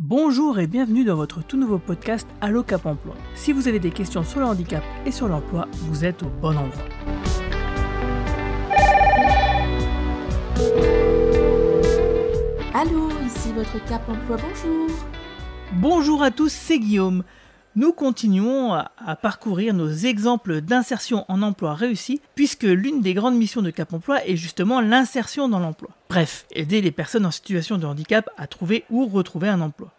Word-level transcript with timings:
Bonjour 0.00 0.60
et 0.60 0.68
bienvenue 0.68 1.02
dans 1.02 1.16
votre 1.16 1.42
tout 1.42 1.56
nouveau 1.56 1.78
podcast 1.78 2.28
Allo 2.40 2.62
Cap 2.62 2.86
Emploi. 2.86 3.16
Si 3.34 3.52
vous 3.52 3.66
avez 3.66 3.80
des 3.80 3.90
questions 3.90 4.22
sur 4.22 4.38
le 4.38 4.46
handicap 4.46 4.84
et 5.04 5.10
sur 5.10 5.26
l'emploi, 5.26 5.66
vous 5.72 6.04
êtes 6.04 6.22
au 6.22 6.28
bon 6.40 6.56
endroit. 6.56 6.84
Allô, 12.74 13.08
ici 13.26 13.52
votre 13.52 13.84
Cap 13.86 14.08
Emploi, 14.08 14.36
bonjour. 14.36 14.88
Bonjour 15.72 16.22
à 16.22 16.30
tous, 16.30 16.52
c'est 16.52 16.78
Guillaume. 16.78 17.24
Nous 17.78 17.92
continuons 17.92 18.72
à, 18.74 19.14
parcourir 19.22 19.72
nos 19.72 19.88
exemples 19.88 20.60
d'insertion 20.62 21.24
en 21.28 21.42
emploi 21.42 21.74
réussi, 21.74 22.20
puisque 22.34 22.64
l'une 22.64 23.02
des 23.02 23.14
grandes 23.14 23.36
missions 23.36 23.62
de 23.62 23.70
Cap 23.70 23.92
Emploi 23.92 24.26
est 24.26 24.34
justement 24.34 24.80
l'insertion 24.80 25.48
dans 25.48 25.60
l'emploi. 25.60 25.90
Bref, 26.08 26.44
aider 26.50 26.80
les 26.80 26.90
personnes 26.90 27.24
en 27.24 27.30
situation 27.30 27.78
de 27.78 27.86
handicap 27.86 28.28
à 28.36 28.48
trouver 28.48 28.84
ou 28.90 29.06
retrouver 29.06 29.48
un 29.48 29.60
emploi. 29.60 29.92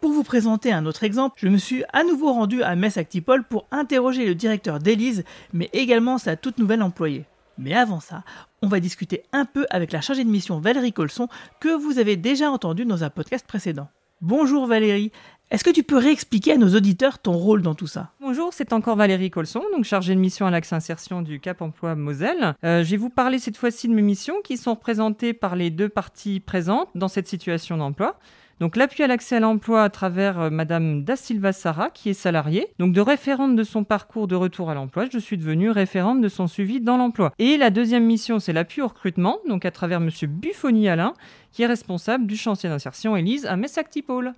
Pour 0.00 0.12
vous 0.12 0.22
présenter 0.22 0.72
un 0.72 0.86
autre 0.86 1.02
exemple, 1.02 1.40
je 1.42 1.48
me 1.48 1.58
suis 1.58 1.82
à 1.92 2.04
nouveau 2.04 2.32
rendu 2.32 2.62
à 2.62 2.76
Metz 2.76 2.98
Actipol 2.98 3.42
pour 3.42 3.66
interroger 3.72 4.24
le 4.24 4.36
directeur 4.36 4.78
d'Élise, 4.78 5.24
mais 5.52 5.70
également 5.72 6.18
sa 6.18 6.36
toute 6.36 6.58
nouvelle 6.58 6.84
employée. 6.84 7.24
Mais 7.58 7.74
avant 7.74 7.98
ça, 7.98 8.22
on 8.62 8.68
va 8.68 8.78
discuter 8.78 9.24
un 9.32 9.44
peu 9.44 9.66
avec 9.70 9.90
la 9.90 10.00
chargée 10.00 10.22
de 10.22 10.30
mission 10.30 10.60
Valérie 10.60 10.92
Colson 10.92 11.26
que 11.58 11.76
vous 11.76 11.98
avez 11.98 12.14
déjà 12.14 12.48
entendu 12.48 12.84
dans 12.84 13.02
un 13.02 13.10
podcast 13.10 13.44
précédent. 13.44 13.88
Bonjour 14.22 14.66
Valérie, 14.66 15.12
est-ce 15.50 15.64
que 15.64 15.70
tu 15.70 15.82
peux 15.82 15.96
réexpliquer 15.96 16.52
à 16.52 16.56
nos 16.56 16.76
auditeurs 16.76 17.18
ton 17.18 17.32
rôle 17.32 17.62
dans 17.62 17.74
tout 17.74 17.88
ça? 17.88 18.12
Bonjour, 18.20 18.50
c'est 18.52 18.72
encore 18.72 18.94
Valérie 18.94 19.30
Colson, 19.30 19.62
donc 19.74 19.84
chargée 19.84 20.14
de 20.14 20.20
mission 20.20 20.46
à 20.46 20.50
l'axe 20.52 20.72
insertion 20.72 21.22
du 21.22 21.40
Cap 21.40 21.60
Emploi 21.60 21.96
Moselle. 21.96 22.54
Euh, 22.62 22.84
je 22.84 22.90
vais 22.92 22.96
vous 22.96 23.10
parler 23.10 23.40
cette 23.40 23.56
fois-ci 23.56 23.88
de 23.88 23.92
mes 23.92 24.02
missions 24.02 24.42
qui 24.44 24.56
sont 24.56 24.74
représentées 24.74 25.32
par 25.32 25.56
les 25.56 25.70
deux 25.70 25.88
parties 25.88 26.38
présentes 26.38 26.88
dans 26.94 27.08
cette 27.08 27.26
situation 27.26 27.76
d'emploi. 27.76 28.16
Donc 28.60 28.76
l'appui 28.76 29.02
à 29.02 29.08
l'accès 29.08 29.36
à 29.36 29.40
l'emploi 29.40 29.82
à 29.82 29.90
travers 29.90 30.38
euh, 30.38 30.50
Madame 30.50 31.02
Da 31.02 31.16
Silva 31.16 31.52
Sara, 31.52 31.90
qui 31.90 32.10
est 32.10 32.14
salariée. 32.14 32.68
Donc 32.78 32.92
de 32.92 33.00
référente 33.00 33.56
de 33.56 33.64
son 33.64 33.82
parcours 33.82 34.28
de 34.28 34.36
retour 34.36 34.70
à 34.70 34.74
l'emploi, 34.74 35.06
je 35.12 35.18
suis 35.18 35.36
devenue 35.36 35.70
référente 35.70 36.20
de 36.20 36.28
son 36.28 36.46
suivi 36.46 36.80
dans 36.80 36.96
l'emploi. 36.96 37.32
Et 37.40 37.56
la 37.56 37.70
deuxième 37.70 38.04
mission, 38.04 38.38
c'est 38.38 38.52
l'appui 38.52 38.82
au 38.82 38.86
recrutement, 38.86 39.38
donc 39.48 39.64
à 39.64 39.72
travers 39.72 39.98
Monsieur 39.98 40.28
Buffoni 40.28 40.88
Alain, 40.88 41.14
qui 41.50 41.62
est 41.64 41.66
responsable 41.66 42.26
du 42.26 42.36
chantier 42.36 42.68
d'insertion 42.68 43.16
Élise 43.16 43.46
à 43.46 43.56
Messactipol. 43.56 44.34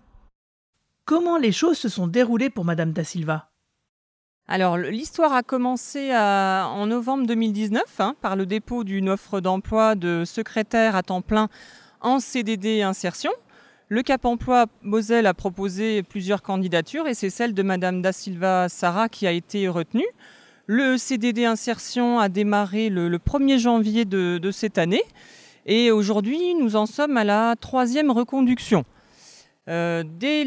Comment 1.05 1.37
les 1.37 1.53
choses 1.53 1.79
se 1.79 1.89
sont 1.89 2.07
déroulées 2.07 2.51
pour 2.51 2.65
Madame 2.65 2.93
Da 2.93 3.05
Silva? 3.05 3.49
Alors, 4.49 4.77
l'histoire 4.77 5.33
a 5.33 5.43
commencé 5.43 6.11
à- 6.13 6.67
en 6.69 6.87
novembre 6.87 7.27
2019 7.27 7.83
hein, 8.01 8.15
par 8.21 8.37
le 8.37 8.47
dépôt 8.47 8.85
d'une 8.85 9.09
offre 9.09 9.41
d'emploi 9.41 9.95
de 9.95 10.25
secrétaire 10.25 10.97
à 10.97 11.03
temps 11.03 11.23
plein 11.23 11.49
en 12.01 12.21
CDD 12.21 12.83
insertion. 12.83 13.31
Le 13.89 14.03
Cap 14.03 14.25
Emploi 14.25 14.67
Moselle 14.83 15.27
a 15.27 15.35
proposé 15.35 16.03
plusieurs 16.03 16.43
candidatures 16.43 17.07
et 17.09 17.15
c'est 17.15 17.31
celle 17.31 17.55
de 17.55 17.63
Madame 17.63 18.01
Da 18.03 18.13
Silva 18.13 18.69
Sarah 18.69 19.09
qui 19.09 19.27
a 19.27 19.33
été 19.33 19.69
retenue. 19.69 20.07
Le 20.67 20.97
CDD 20.97 21.45
insertion 21.45 22.19
a 22.19 22.29
démarré 22.29 22.89
le, 22.89 23.09
le 23.09 23.19
1er 23.19 23.59
janvier 23.59 24.05
de 24.05 24.51
cette 24.51 24.79
année 24.79 25.03
et 25.67 25.91
aujourd'hui 25.91 26.55
nous 26.55 26.77
en 26.77 26.87
sommes 26.87 27.17
à 27.17 27.25
la 27.25 27.55
troisième 27.61 28.11
reconduction. 28.11 28.85
Euh, 29.69 30.03
dès, 30.05 30.45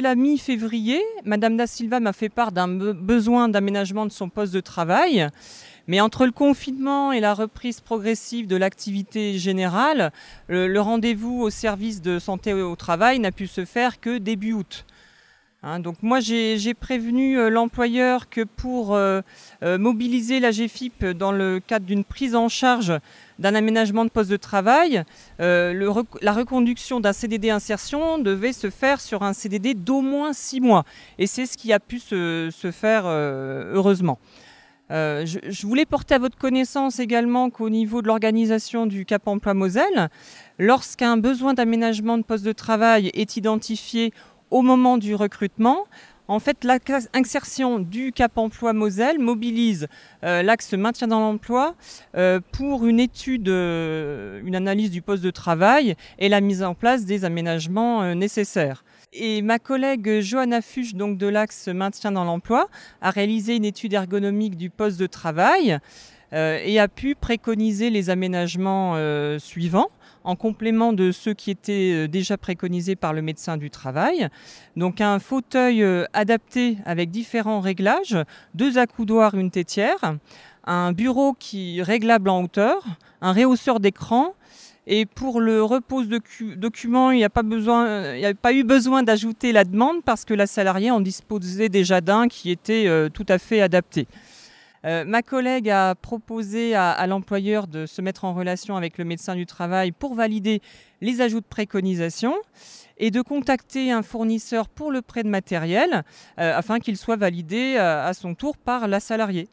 la 0.00 0.14
mi-février, 0.14 1.00
Madame 1.24 1.56
Da 1.56 1.66
Silva 1.66 1.98
m'a 1.98 2.12
fait 2.12 2.28
part 2.28 2.52
d'un 2.52 2.68
be- 2.68 2.92
besoin 2.92 3.48
d'aménagement 3.48 4.06
de 4.06 4.12
son 4.12 4.28
poste 4.28 4.54
de 4.54 4.60
travail. 4.60 5.28
Mais 5.88 6.00
entre 6.00 6.24
le 6.26 6.30
confinement 6.30 7.10
et 7.10 7.18
la 7.18 7.34
reprise 7.34 7.80
progressive 7.80 8.46
de 8.46 8.54
l'activité 8.54 9.36
générale, 9.36 10.12
le, 10.46 10.68
le 10.68 10.80
rendez-vous 10.80 11.40
au 11.40 11.50
service 11.50 12.00
de 12.00 12.20
santé 12.20 12.52
au 12.52 12.76
travail 12.76 13.18
n'a 13.18 13.32
pu 13.32 13.48
se 13.48 13.64
faire 13.64 13.98
que 13.98 14.18
début 14.18 14.52
août. 14.52 14.84
Hein, 15.64 15.78
donc 15.78 16.02
moi 16.02 16.18
j'ai 16.18 16.74
prévenu 16.74 17.38
euh, 17.38 17.48
l'employeur 17.48 18.28
que 18.28 18.40
pour 18.40 18.96
euh, 18.96 19.20
euh, 19.62 19.78
mobiliser 19.78 20.40
la 20.40 20.50
GFIP 20.50 21.04
dans 21.04 21.30
le 21.30 21.60
cadre 21.64 21.86
d'une 21.86 22.02
prise 22.02 22.34
en 22.34 22.48
charge 22.48 22.92
d'un 23.38 23.54
aménagement 23.54 24.04
de 24.04 24.10
poste 24.10 24.30
de 24.30 24.36
travail, 24.36 25.04
la 25.38 26.32
reconduction 26.32 27.00
d'un 27.00 27.12
CDD 27.12 27.50
insertion 27.50 28.18
devait 28.18 28.52
se 28.52 28.70
faire 28.70 29.00
sur 29.00 29.22
un 29.22 29.32
CDD 29.32 29.74
d'au 29.74 30.00
moins 30.00 30.32
six 30.32 30.60
mois. 30.60 30.84
Et 31.18 31.26
c'est 31.26 31.46
ce 31.46 31.56
qui 31.56 31.72
a 31.72 31.80
pu 31.80 31.98
se, 31.98 32.50
faire 32.72 33.06
heureusement. 33.06 34.20
Je 34.90 35.66
voulais 35.66 35.86
porter 35.86 36.14
à 36.14 36.18
votre 36.18 36.38
connaissance 36.38 37.00
également 37.00 37.50
qu'au 37.50 37.68
niveau 37.68 38.00
de 38.00 38.06
l'organisation 38.06 38.86
du 38.86 39.04
Cap 39.04 39.26
Emploi 39.26 39.54
Moselle, 39.54 40.08
lorsqu'un 40.60 41.16
besoin 41.16 41.54
d'aménagement 41.54 42.18
de 42.18 42.22
poste 42.22 42.44
de 42.44 42.52
travail 42.52 43.10
est 43.14 43.36
identifié 43.36 44.12
au 44.52 44.62
moment 44.62 44.98
du 44.98 45.14
recrutement, 45.14 45.86
en 46.28 46.38
fait, 46.38 46.64
l'insertion 46.64 47.78
du 47.80 48.12
Cap 48.12 48.38
Emploi 48.38 48.72
Moselle 48.72 49.18
mobilise 49.18 49.88
euh, 50.24 50.42
l'axe 50.42 50.72
maintien 50.72 51.08
dans 51.08 51.20
l'emploi 51.20 51.74
euh, 52.16 52.38
pour 52.52 52.86
une 52.86 53.00
étude, 53.00 53.48
euh, 53.48 54.40
une 54.44 54.54
analyse 54.54 54.90
du 54.90 55.02
poste 55.02 55.24
de 55.24 55.30
travail 55.30 55.96
et 56.18 56.28
la 56.28 56.40
mise 56.40 56.62
en 56.62 56.74
place 56.74 57.04
des 57.04 57.24
aménagements 57.24 58.14
nécessaires. 58.14 58.84
Et 59.12 59.42
ma 59.42 59.58
collègue 59.58 60.20
Johanna 60.20 60.62
Fuchs, 60.62 60.94
donc 60.94 61.18
de 61.18 61.26
l'axe 61.26 61.68
maintien 61.68 62.12
dans 62.12 62.24
l'emploi, 62.24 62.68
a 63.00 63.10
réalisé 63.10 63.56
une 63.56 63.64
étude 63.64 63.92
ergonomique 63.92 64.56
du 64.56 64.70
poste 64.70 64.98
de 64.98 65.06
travail 65.06 65.78
et 66.32 66.80
a 66.80 66.88
pu 66.88 67.14
préconiser 67.14 67.90
les 67.90 68.08
aménagements 68.08 68.96
suivants 69.38 69.90
en 70.24 70.36
complément 70.36 70.92
de 70.92 71.12
ceux 71.12 71.34
qui 71.34 71.50
étaient 71.50 71.92
euh, 71.94 72.08
déjà 72.08 72.36
préconisés 72.36 72.96
par 72.96 73.12
le 73.12 73.22
médecin 73.22 73.56
du 73.56 73.70
travail. 73.70 74.28
Donc 74.76 75.00
un 75.00 75.18
fauteuil 75.18 75.82
euh, 75.82 76.04
adapté 76.12 76.78
avec 76.84 77.10
différents 77.10 77.60
réglages, 77.60 78.16
deux 78.54 78.78
accoudoirs, 78.78 79.34
une 79.34 79.50
tétière, 79.50 80.16
un 80.64 80.92
bureau 80.92 81.34
qui 81.38 81.82
réglable 81.82 82.28
en 82.28 82.42
hauteur, 82.44 82.84
un 83.20 83.32
réhausseur 83.32 83.80
d'écran. 83.80 84.34
Et 84.88 85.06
pour 85.06 85.40
le 85.40 85.62
repose 85.62 86.08
de 86.08 86.18
cu- 86.18 86.56
documents, 86.56 87.12
il 87.12 87.18
n'y 87.18 87.24
a 87.24 87.30
pas 87.30 87.44
besoin, 87.44 88.16
n'y 88.16 88.26
a 88.26 88.34
pas 88.34 88.52
eu 88.52 88.64
besoin 88.64 89.04
d'ajouter 89.04 89.52
la 89.52 89.64
demande 89.64 90.02
parce 90.04 90.24
que 90.24 90.34
la 90.34 90.48
salariée 90.48 90.90
en 90.90 91.00
disposait 91.00 91.68
déjà 91.68 92.00
d'un 92.00 92.26
qui 92.26 92.50
était 92.50 92.86
euh, 92.88 93.08
tout 93.08 93.26
à 93.28 93.38
fait 93.38 93.60
adapté. 93.60 94.08
Euh, 94.84 95.04
ma 95.04 95.22
collègue 95.22 95.70
a 95.70 95.94
proposé 95.94 96.74
à, 96.74 97.06
l'employeur 97.06 97.66
de 97.66 97.86
se 97.86 98.02
mettre 98.02 98.24
en 98.24 98.34
relation 98.34 98.76
avec 98.76 98.98
le 98.98 99.04
médecin 99.04 99.36
du 99.36 99.46
travail 99.46 99.92
pour 99.92 100.14
valider 100.14 100.60
les 101.00 101.20
ajouts 101.20 101.40
de 101.40 101.46
préconisation 101.46 102.34
et 102.98 103.10
de 103.10 103.22
contacter 103.22 103.92
un 103.92 104.02
fournisseur 104.02 104.68
pour 104.68 104.90
le 104.90 105.02
prêt 105.02 105.22
de 105.22 105.28
matériel 105.28 106.02
euh, 106.38 106.56
afin 106.56 106.78
qu'il 106.78 106.96
soit 106.96 107.16
validé 107.16 107.76
euh, 107.76 108.06
à 108.06 108.14
son 108.14 108.34
tour 108.34 108.56
par 108.56 108.88
la 108.88 109.00
salariée. 109.00 109.48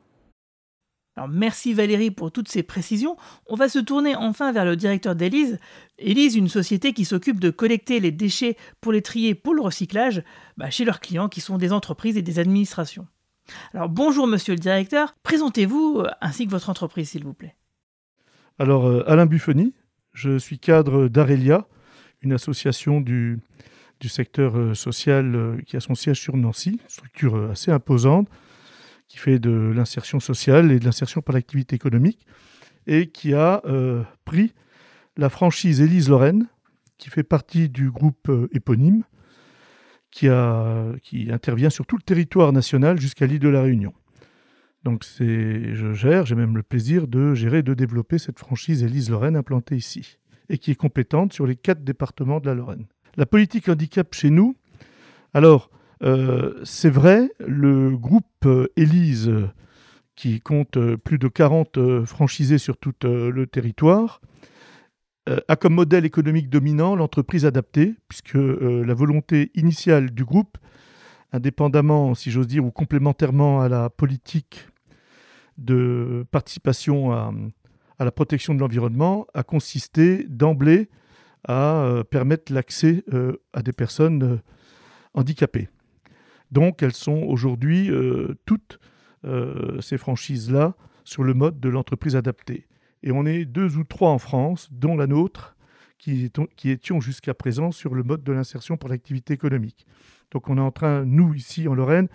Alors 1.16 1.28
merci 1.28 1.73
Valérie 1.73 2.12
pour 2.12 2.31
toutes 2.31 2.47
ces 2.47 2.63
précisions. 2.63 3.18
On 3.47 3.56
va 3.56 3.68
se 3.68 3.79
tourner 3.79 4.16
enfin 4.16 4.51
vers 4.53 4.63
le 4.63 4.78
directeur 4.78 5.16
d'Élise. 5.16 5.59
Élise, 5.97 6.35
une 6.35 6.47
société 6.47 6.94
qui 6.94 7.03
s'occupe 7.03 7.41
de 7.41 7.50
collecter 7.50 8.00
les 8.00 8.12
déchets 8.12 8.56
pour 8.79 8.94
les 8.94 9.01
trier 9.01 9.35
pour 9.35 9.53
le 9.53 9.62
recyclage 9.62 10.23
bah, 10.56 10.69
chez 10.69 10.85
leurs 10.85 11.01
clients 11.01 11.28
qui 11.28 11.41
sont 11.41 11.57
des 11.57 11.73
entreprises 11.73 12.16
et 12.16 12.22
des 12.22 12.39
administrations. 12.39 13.06
Alors 13.73 13.89
bonjour 13.89 14.27
monsieur 14.27 14.53
le 14.53 14.59
directeur, 14.59 15.15
présentez-vous 15.23 15.99
euh, 15.99 16.09
ainsi 16.21 16.45
que 16.45 16.51
votre 16.51 16.69
entreprise 16.69 17.09
s'il 17.09 17.23
vous 17.23 17.33
plaît. 17.33 17.55
Alors, 18.57 18.87
euh, 18.87 19.03
Alain 19.07 19.25
Buffoni, 19.25 19.73
je 20.13 20.37
suis 20.37 20.59
cadre 20.59 21.07
d'Arelia, 21.07 21.67
une 22.21 22.33
association 22.33 22.99
du, 22.99 23.39
secteur 24.05 24.57
euh, 24.57 24.73
social 24.73 25.61
qui 25.65 25.77
a 25.77 25.79
son 25.79 25.95
siège 25.95 26.19
sur 26.19 26.35
Nancy, 26.35 26.79
structure 26.88 27.51
assez 27.51 27.71
imposante, 27.71 28.27
qui 29.07 29.17
fait 29.17 29.39
de 29.39 29.71
l'insertion 29.75 30.19
sociale 30.19 30.71
et 30.71 30.79
de 30.79 30.85
l'insertion 30.85 31.21
par 31.21 31.33
l'activité 31.35 31.75
économique, 31.75 32.25
et 32.85 33.07
qui 33.07 33.33
a 33.33 33.61
pris 34.25 34.53
la 35.17 35.29
franchise 35.29 35.81
Élise 35.81 36.09
Lorraine, 36.09 36.47
qui 36.97 37.09
fait 37.09 37.23
partie 37.23 37.69
du 37.69 37.89
groupe 37.89 38.31
éponyme, 38.51 39.03
qui, 40.11 40.27
intervient 41.31 41.69
sur 41.69 41.85
tout 41.85 41.97
le 41.97 42.01
territoire 42.01 42.51
national 42.51 43.00
jusqu'à 43.00 43.25
l'île 43.25 43.39
de 43.39 43.50
la 43.50 43.61
Réunion. 43.61 43.94
Donc 44.83 45.03
je 45.19 45.94
gère, 45.94 46.25
j'ai 46.25 46.35
même 46.35 46.56
le 46.56 46.63
plaisir 46.63 47.07
de 47.07 47.33
gérer 47.33 47.59
et 47.59 47.63
de 47.63 47.73
développer 47.73 48.17
cette 48.17 48.39
franchise 48.39 48.83
Élise 48.83 49.09
Lorraine 49.09 49.35
implantée 49.35 49.75
ici 49.75 50.17
et 50.50 50.57
qui 50.57 50.71
est 50.71 50.75
compétente 50.75 51.33
sur 51.33 51.45
les 51.45 51.56
quatre 51.56 51.83
départements 51.83 52.39
de 52.39 52.47
la 52.47 52.56
Lorraine. 52.56 52.85
La 53.17 53.25
politique 53.25 53.69
handicap 53.69 54.13
chez 54.13 54.29
nous, 54.29 54.56
alors 55.33 55.69
euh, 56.03 56.59
c'est 56.63 56.89
vrai, 56.89 57.31
le 57.39 57.97
groupe 57.97 58.25
euh, 58.45 58.67
Élise, 58.75 59.29
euh, 59.29 59.50
qui 60.15 60.41
compte 60.41 60.77
plus 60.97 61.17
de 61.17 61.27
40 61.27 61.77
euh, 61.77 62.05
franchisés 62.05 62.57
sur 62.57 62.77
tout 62.77 62.94
le 63.03 63.45
territoire, 63.45 64.21
a 65.47 65.55
comme 65.55 65.75
modèle 65.75 66.05
économique 66.05 66.49
dominant 66.49 66.95
l'entreprise 66.95 67.45
adaptée, 67.45 67.95
puisque 68.07 68.35
euh, 68.35 68.83
la 68.85 68.93
volonté 68.93 69.51
initiale 69.55 70.11
du 70.11 70.25
groupe 70.25 70.57
indépendamment, 71.31 72.15
si 72.15 72.31
j'ose 72.31 72.47
dire, 72.47 72.65
ou 72.65 72.71
complémentairement 72.71 73.61
à 73.61 73.69
la 73.69 73.89
politique 73.89 74.67
de 75.57 76.25
participation 76.31 77.11
à, 77.11 77.31
à 77.99 78.05
la 78.05 78.11
protection 78.11 78.55
de 78.55 78.59
l'environnement, 78.59 79.27
a 79.33 79.43
consisté 79.43 80.25
d'emblée 80.27 80.89
à 81.47 82.03
permettre 82.09 82.51
l'accès 82.51 83.05
à 83.53 83.61
des 83.61 83.71
personnes 83.71 84.41
handicapées. 85.13 85.69
Donc 86.51 86.81
elles 86.81 86.93
sont 86.93 87.23
aujourd'hui 87.23 87.91
toutes 88.45 88.79
ces 89.81 89.97
franchises-là 89.97 90.75
sur 91.03 91.23
le 91.23 91.33
mode 91.33 91.59
de 91.59 91.69
l'entreprise 91.69 92.15
adaptée. 92.15 92.69
Et 93.04 93.12
on 93.12 93.25
est 93.25 93.46
deux 93.46 93.78
ou 93.78 93.84
trois 93.84 94.10
en 94.10 94.19
France, 94.19 94.69
dont 94.72 94.96
la 94.96 95.07
nôtre, 95.07 95.56
qui, 96.00 96.31
étions 96.66 97.01
jusqu'à 97.01 97.34
présent 97.34 97.72
sur 97.72 97.94
le 97.94 98.04
mode 98.04 98.24
de 98.24 98.31
l'insertion 98.31 98.78
pour 98.78 98.90
l'activité 98.90 99.34
économique. 99.34 99.86
Donc 100.31 100.50
on 100.50 100.57
est 100.57 100.62
en 100.62 100.72
train, 100.72 101.06
nous 101.06 101.34
ici 101.34 101.68
en 101.68 101.75
Lorraine, 101.75 102.07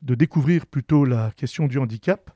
de 0.00 0.14
découvrir 0.14 0.66
plutôt 0.66 1.04
la 1.04 1.30
question 1.36 1.66
du 1.66 1.78
handicap. 1.78 2.30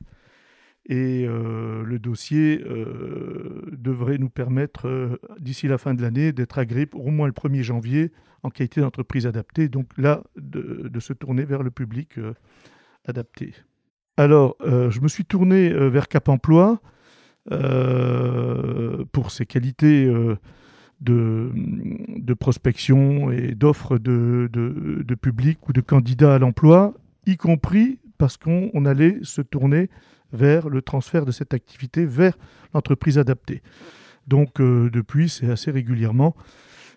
Et 0.89 1.25
euh, 1.27 1.83
le 1.83 1.99
dossier 1.99 2.63
euh, 2.65 3.61
devrait 3.73 4.17
nous 4.17 4.29
permettre, 4.29 4.87
euh, 4.87 5.19
d'ici 5.39 5.67
la 5.67 5.77
fin 5.77 5.93
de 5.93 6.01
l'année, 6.01 6.31
d'être 6.31 6.59
agréé 6.59 6.87
au 6.93 7.09
moins 7.09 7.27
le 7.27 7.33
1er 7.33 7.61
janvier 7.61 8.13
en 8.43 8.49
qualité 8.49 8.79
d'entreprise 8.79 9.27
adaptée. 9.27 9.67
Donc 9.67 9.89
là, 9.97 10.23
de, 10.37 10.99
se 10.99 11.11
tourner 11.11 11.43
vers 11.43 11.61
le 11.61 11.71
public 11.71 12.17
adapté. 13.05 13.53
Alors, 14.15 14.55
je 14.61 14.99
me 15.01 15.07
suis 15.07 15.25
tourné 15.25 15.69
vers 15.69 16.07
Cap 16.07 16.29
Emploi 16.29 16.79
pour 17.49 19.31
ses 19.31 19.45
qualités 19.45 20.09
de, 21.01 22.33
prospection 22.33 23.31
et 23.31 23.55
d'offres 23.55 23.97
de, 23.97 25.15
public 25.21 25.67
ou 25.67 25.73
de 25.73 25.81
candidats 25.81 26.35
à 26.35 26.39
l'emploi, 26.39 26.93
y 27.25 27.37
compris 27.37 27.99
parce 28.17 28.37
qu'on 28.37 28.85
allait 28.85 29.19
se 29.23 29.41
tourner 29.41 29.89
vers 30.33 30.69
le 30.69 30.81
transfert 30.81 31.25
de 31.25 31.31
cette 31.31 31.53
activité 31.53 32.05
vers 32.05 32.37
l'entreprise 32.73 33.17
adaptée. 33.17 33.61
Donc 34.27 34.59
euh, 34.59 34.89
depuis, 34.89 35.29
c'est 35.29 35.49
assez 35.49 35.71
régulièrement 35.71 36.35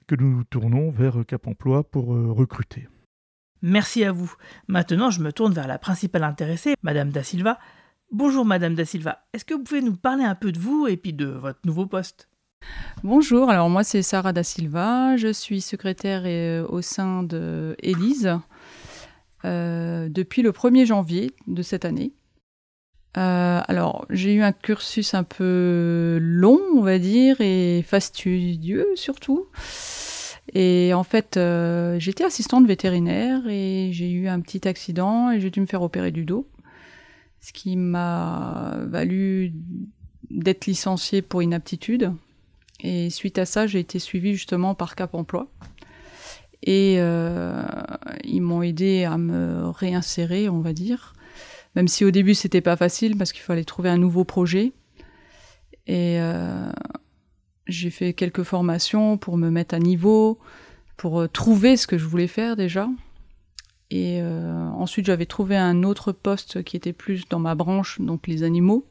que 0.08 0.16
nous 0.16 0.38
nous 0.38 0.44
tournons 0.44 0.90
vers 0.90 1.24
Cap 1.26 1.46
Emploi 1.46 1.84
pour 1.84 2.14
euh, 2.14 2.32
recruter. 2.32 2.88
Merci 3.62 4.02
à 4.04 4.10
vous. 4.10 4.32
Maintenant, 4.66 5.10
je 5.10 5.20
me 5.20 5.32
tourne 5.32 5.52
vers 5.52 5.68
la 5.68 5.78
principale 5.78 6.24
intéressée, 6.24 6.74
Madame 6.82 7.10
Da 7.10 7.22
Silva. 7.22 7.58
Bonjour 8.12 8.44
Madame 8.44 8.74
Da 8.74 8.84
Silva, 8.84 9.20
est-ce 9.32 9.44
que 9.44 9.54
vous 9.54 9.62
pouvez 9.62 9.82
nous 9.82 9.94
parler 9.94 10.24
un 10.24 10.34
peu 10.34 10.50
de 10.50 10.58
vous 10.58 10.88
et 10.88 10.96
puis 10.96 11.12
de 11.12 11.26
votre 11.26 11.60
nouveau 11.64 11.86
poste? 11.86 12.28
Bonjour, 13.04 13.48
alors 13.50 13.70
moi 13.70 13.84
c'est 13.84 14.02
Sarah 14.02 14.32
Da 14.32 14.42
Silva, 14.42 15.16
je 15.16 15.32
suis 15.32 15.60
secrétaire 15.60 16.22
euh, 16.24 16.66
au 16.68 16.82
sein 16.82 17.22
de 17.22 17.76
Élise 17.78 18.36
euh, 19.44 20.08
depuis 20.08 20.42
le 20.42 20.50
1er 20.50 20.86
janvier 20.86 21.30
de 21.46 21.62
cette 21.62 21.84
année. 21.84 22.10
Euh, 23.16 23.60
alors 23.68 24.06
j'ai 24.10 24.34
eu 24.34 24.42
un 24.42 24.52
cursus 24.52 25.14
un 25.14 25.22
peu 25.22 26.18
long, 26.20 26.58
on 26.74 26.80
va 26.80 26.98
dire, 26.98 27.36
et 27.40 27.84
fastidieux 27.86 28.88
surtout. 28.96 29.46
Et 30.52 30.92
en 30.94 31.04
fait, 31.04 31.38
j'étais 31.98 32.24
assistante 32.24 32.66
vétérinaire 32.66 33.46
et 33.48 33.90
j'ai 33.92 34.10
eu 34.10 34.26
un 34.26 34.40
petit 34.40 34.66
accident 34.66 35.30
et 35.30 35.38
j'ai 35.38 35.50
dû 35.50 35.60
me 35.60 35.66
faire 35.66 35.82
opérer 35.82 36.10
du 36.10 36.24
dos, 36.24 36.48
ce 37.40 37.52
qui 37.52 37.76
m'a 37.76 38.76
valu 38.86 39.52
d'être 40.30 40.66
licenciée 40.66 41.22
pour 41.22 41.42
inaptitude 41.42 42.12
et 42.82 43.10
suite 43.10 43.38
à 43.38 43.46
ça, 43.46 43.66
j'ai 43.66 43.78
été 43.78 43.98
suivie 43.98 44.32
justement 44.34 44.74
par 44.74 44.94
Cap 44.94 45.14
Emploi. 45.14 45.48
Et 46.62 46.96
euh, 46.98 47.62
ils 48.24 48.42
m'ont 48.42 48.62
aidé 48.62 49.04
à 49.04 49.18
me 49.18 49.68
réinsérer, 49.68 50.48
on 50.48 50.60
va 50.60 50.72
dire. 50.72 51.14
Même 51.76 51.88
si 51.88 52.04
au 52.04 52.10
début, 52.10 52.34
c'était 52.34 52.60
pas 52.60 52.76
facile 52.76 53.16
parce 53.16 53.32
qu'il 53.32 53.42
fallait 53.42 53.64
trouver 53.64 53.90
un 53.90 53.98
nouveau 53.98 54.24
projet. 54.24 54.72
Et 55.86 56.20
euh, 56.20 56.70
j'ai 57.66 57.90
fait 57.90 58.12
quelques 58.12 58.42
formations 58.42 59.18
pour 59.18 59.36
me 59.36 59.50
mettre 59.50 59.74
à 59.74 59.78
niveau, 59.78 60.38
pour 60.96 61.20
euh, 61.20 61.28
trouver 61.28 61.76
ce 61.76 61.86
que 61.86 61.98
je 61.98 62.04
voulais 62.04 62.26
faire 62.26 62.56
déjà. 62.56 62.88
Et 63.90 64.22
ensuite, 64.22 65.06
j'avais 65.06 65.26
trouvé 65.26 65.56
un 65.56 65.82
autre 65.82 66.12
poste 66.12 66.62
qui 66.62 66.76
était 66.76 66.92
plus 66.92 67.28
dans 67.28 67.40
ma 67.40 67.56
branche, 67.56 68.00
donc 68.00 68.28
les 68.28 68.44
animaux. 68.44 68.86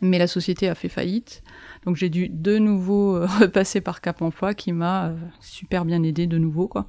Mais 0.00 0.18
la 0.18 0.26
société 0.26 0.68
a 0.68 0.74
fait 0.74 0.88
faillite. 0.88 1.42
Donc 1.84 1.96
j'ai 1.96 2.08
dû 2.08 2.28
de 2.28 2.58
nouveau 2.58 3.16
euh, 3.16 3.26
repasser 3.40 3.80
par 3.80 4.00
Cap 4.00 4.22
Emploi 4.22 4.54
qui 4.54 4.72
m'a 4.72 5.08
euh, 5.08 5.16
super 5.40 5.84
bien 5.84 6.02
aidé 6.02 6.26
de 6.26 6.38
nouveau 6.38 6.68
quoi. 6.68 6.86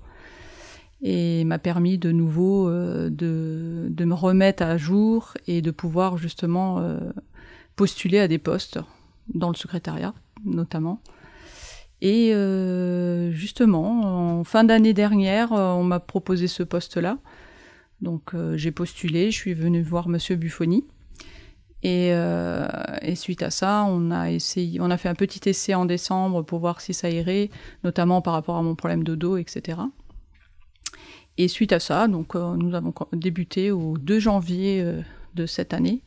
Et 1.02 1.44
m'a 1.44 1.60
permis 1.60 1.98
de 1.98 2.12
nouveau 2.14 2.70
euh, 2.70 3.10
de, 3.10 4.06
me 4.06 4.14
remettre 4.14 4.64
à 4.64 4.78
jour 4.78 5.34
et 5.48 5.62
de 5.62 5.72
pouvoir 5.72 6.18
justement 6.18 6.98
postuler 7.76 8.20
à 8.20 8.28
des 8.28 8.38
postes 8.38 8.80
dans 9.34 9.50
le 9.50 9.56
secrétariat 9.56 10.14
notamment. 10.46 11.02
Et 12.02 12.34
justement, 13.32 14.13
fin 14.44 14.64
d'année 14.64 14.94
dernière, 14.94 15.52
on 15.52 15.84
m'a 15.84 16.00
proposé 16.00 16.48
ce 16.48 16.64
poste-là. 16.64 17.18
Donc 18.02 18.34
j'ai 18.56 18.72
postulé, 18.72 19.32
je 19.32 19.38
suis 19.38 19.54
venue 19.54 19.82
voir 19.82 20.10
Monsieur 20.10 20.36
Buffoni 20.36 20.86
euh, 21.86 22.68
et, 23.02 23.16
suite 23.16 23.44
à 23.44 23.50
ça, 23.50 23.86
on 23.88 24.12
a 24.12 24.32
essayé, 24.32 24.80
on 24.80 24.90
a 24.90 24.98
fait 24.98 25.10
un 25.10 25.16
petit 25.16 25.50
essai 25.50 25.74
en 25.74 25.86
décembre 25.86 26.42
pour 26.44 26.60
voir 26.60 26.82
si 26.82 26.94
ça 26.94 27.10
irait, 27.10 27.50
notamment 27.84 28.22
par 28.22 28.34
rapport 28.34 28.56
à 28.56 28.62
mon 28.62 28.76
problème 28.76 29.04
de 29.04 29.16
dos, 29.16 29.38
etc. 29.38 29.80
Et 31.38 31.48
suite 31.48 31.74
à 31.74 31.80
ça, 31.80 32.08
donc 32.08 32.36
euh, 32.36 32.56
nous 32.56 32.76
avons 32.76 32.94
débuté 33.12 33.72
au 33.72 33.98
2 33.98 34.20
janvier 34.20 34.82
euh, 34.82 35.02
de 35.36 35.46
cette 35.46 35.74
année. 35.74 36.02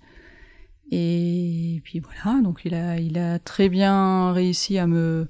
Et 0.93 1.81
puis 1.85 2.01
voilà, 2.01 2.41
donc 2.41 2.61
il 2.65 2.75
a, 2.75 2.99
il 2.99 3.19
a 3.19 3.39
très 3.39 3.69
bien 3.69 4.33
réussi 4.33 4.79
à 4.79 4.87
me, 4.87 5.29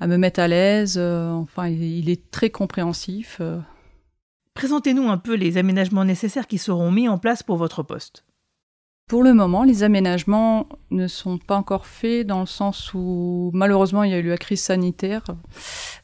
à 0.00 0.06
me 0.06 0.16
mettre 0.16 0.40
à 0.40 0.48
l'aise. 0.48 0.98
enfin, 0.98 1.68
il 1.68 2.08
est 2.10 2.30
très 2.30 2.50
compréhensif. 2.50 3.40
Présentez-nous 4.54 5.08
un 5.08 5.18
peu 5.18 5.34
les 5.34 5.58
aménagements 5.58 6.04
nécessaires 6.04 6.46
qui 6.46 6.58
seront 6.58 6.90
mis 6.90 7.08
en 7.08 7.18
place 7.18 7.42
pour 7.42 7.56
votre 7.56 7.82
poste. 7.82 8.24
Pour 9.08 9.22
le 9.22 9.34
moment, 9.34 9.62
les 9.62 9.84
aménagements 9.84 10.66
ne 10.90 11.06
sont 11.06 11.38
pas 11.38 11.56
encore 11.56 11.86
faits 11.86 12.26
dans 12.26 12.40
le 12.40 12.46
sens 12.46 12.92
où 12.92 13.52
malheureusement 13.54 14.02
il 14.02 14.10
y 14.10 14.14
a 14.14 14.18
eu 14.18 14.28
la 14.28 14.36
crise 14.36 14.62
sanitaire, 14.62 15.22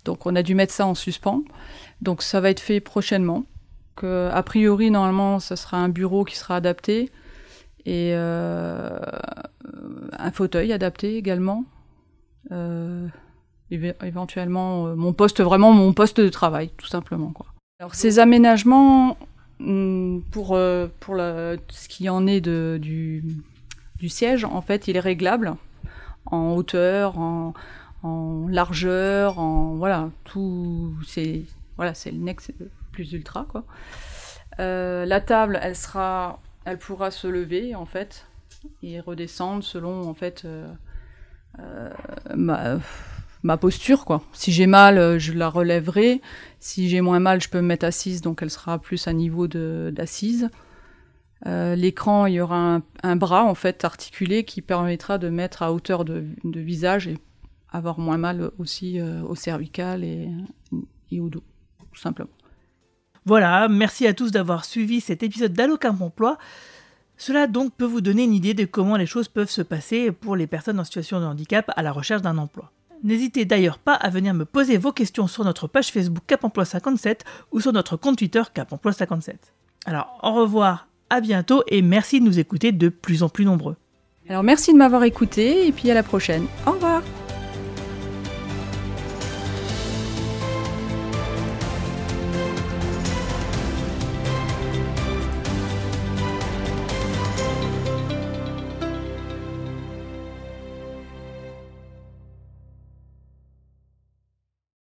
donc 0.05 0.25
on 0.25 0.37
a 0.37 0.43
dû 0.45 0.55
mettre 0.55 0.73
ça 0.73 0.87
en 0.87 0.95
suspens. 0.95 1.43
Donc 2.01 2.23
ça 2.23 2.41
va 2.41 2.51
être 2.51 2.61
fait 2.61 2.79
prochainement. 2.81 3.45
A 4.03 4.43
priori, 4.43 4.91
normalement, 4.91 5.39
ça 5.39 5.57
sera 5.57 5.79
un 5.79 5.89
bureau 5.89 6.25
qui 6.25 6.37
sera 6.37 6.57
adapté 6.57 7.11
et 7.85 8.13
euh, 8.15 8.99
un 10.13 10.31
fauteuil 10.31 10.73
adapté 10.73 11.17
également. 11.17 11.65
Euh, 12.51 13.07
éventuellement, 14.03 14.87
euh, 14.87 14.95
mon 14.95 15.13
poste, 15.13 15.41
vraiment 15.41 15.73
mon 15.73 15.93
poste 15.93 16.21
de 16.21 16.29
travail, 16.29 16.71
tout 16.77 16.87
simplement. 16.87 17.31
Quoi. 17.31 17.47
Alors 17.81 17.95
ces 17.95 18.19
aménagements, 18.19 19.17
Mm, 19.63 20.23
pour, 20.33 20.57
euh, 20.57 20.89
pour 20.99 21.17
ce 21.17 21.89
qui 21.89 22.09
en 22.09 22.27
est 22.27 22.41
du, 22.41 23.23
siège, 24.09 24.45
en 24.45 24.61
fait, 24.61 24.89
il 24.89 24.97
est 24.97 25.01
réglable 25.01 25.55
en 26.27 26.55
hauteur, 26.55 27.19
en, 27.19 27.55
largeur, 28.49 29.39
en 29.39 29.77
voilà, 29.77 30.11
tout 30.25 30.93
c'est 31.07 31.45
voilà, 31.77 31.95
c'est 31.95 32.11
le 32.11 32.19
next 32.19 32.53
plus 32.91 33.13
ultra 33.13 33.47
quoi. 33.49 33.65
Euh, 34.59 35.07
la 35.07 35.21
table, 35.21 35.61
elle 35.63 35.77
sera, 35.77 36.41
elle 36.65 36.79
pourra 36.79 37.13
se 37.13 37.29
lever 37.29 37.77
en 37.77 37.87
fait 37.87 38.27
et 38.83 38.99
redescendre 38.99 39.63
selon 39.63 40.09
en 40.09 40.15
fait 40.15 40.45
euh, 40.45 41.91
ma 43.43 43.57
posture 43.57 44.05
quoi. 44.05 44.23
Si 44.33 44.53
j'ai 44.53 44.67
mal, 44.67 44.99
euh, 44.99 45.19
je 45.19 45.33
la 45.33 45.49
relèverai. 45.49 46.21
Si 46.61 46.89
j'ai 46.89 47.01
moins 47.01 47.21
mal, 47.21 47.41
je 47.41 47.49
peux 47.49 47.61
me 47.61 47.67
mettre 47.67 47.87
assise, 47.87 48.21
donc 48.21 48.43
elle 48.43 48.51
sera 48.51 48.79
plus 48.79 49.07
à 49.09 49.13
niveau 49.13 49.47
d'assise. 49.47 50.49
Euh, 51.47 51.75
l'écran, 51.75 52.27
il 52.27 52.35
y 52.35 52.41
aura 52.41 52.81
un, 53.03 53.17
bras 53.17 53.45
en 53.45 53.55
fait 53.55 53.85
articulé 53.85 54.45
qui 54.45 54.63
permettra 54.63 55.19
de 55.19 55.29
mettre 55.29 55.63
à 55.63 55.73
hauteur 55.73 56.05
de, 56.05 56.25
visage 56.45 57.09
et 57.09 57.19
avoir 57.71 57.99
moins 57.99 58.19
mal 58.19 58.53
aussi 58.59 59.01
euh, 59.01 59.23
au 59.23 59.35
cervical 59.35 60.05
et, 60.05 60.29
au 61.19 61.29
dos, 61.29 61.43
tout 61.93 62.01
simplement. 62.01 62.31
Voilà, 63.25 63.69
merci 63.69 64.07
à 64.07 64.15
tous 64.15 64.31
d'avoir 64.31 64.65
suivi 64.65 65.01
cet 65.01 65.23
épisode 65.23 65.53
d'Allo 65.53 65.79
Emploi. 66.01 66.39
Cela 67.17 67.47
donc 67.47 67.75
peut 67.75 67.85
vous 67.85 68.01
donner 68.01 68.25
une 68.25 68.33
idée 68.33 68.55
de 68.55 68.65
comment 68.65 68.97
les 68.97 69.07
choses 69.07 69.29
peuvent 69.29 69.51
se 69.51 69.63
passer 69.63 70.11
pour 70.11 70.35
les 70.35 70.47
personnes 70.47 70.81
en 70.81 70.85
situation 70.85 71.21
de 71.21 71.25
handicap 71.25 71.71
à 71.77 71.83
la 71.83 71.93
recherche 71.93 72.23
d'un 72.23 72.39
emploi. 72.39 72.73
N'hésitez 73.03 73.45
d'ailleurs 73.45 73.79
pas 73.79 73.95
à 73.95 74.11
venir 74.11 74.33
me 74.33 74.45
poser 74.45 74.79
vos 74.79 74.93
questions 74.93 75.27
sur 75.27 75.45
notre 75.45 75.67
page 75.67 75.91
Facebook 75.91 76.23
Cap 76.27 76.45
Emploi 76.45 76.65
57 76.65 77.25
ou 77.51 77.61
sur 77.61 77.73
notre 77.73 77.97
compte 77.97 78.19
Twitter 78.19 78.43
Cap 78.55 78.73
Emploi 78.73 78.93
57. 78.93 79.53
Alors 79.87 80.19
au 80.23 80.33
revoir, 80.33 80.89
à 81.11 81.21
bientôt 81.21 81.65
et 81.67 81.83
merci 81.83 82.21
de 82.21 82.25
nous 82.25 82.39
écouter 82.39 82.71
de 82.73 82.89
plus 82.89 83.23
en 83.23 83.29
plus 83.29 83.45
nombreux. 83.45 83.77
Alors 84.29 84.45
merci 84.45 84.73
de 84.73 84.79
m'avoir 84.79 85.03
écouté 85.05 85.67
et 85.67 85.73
puis 85.73 85.91
à 85.91 85.95
la 85.95 86.03
prochaine. 86.03 86.47
Au 86.67 86.73
revoir 86.73 87.03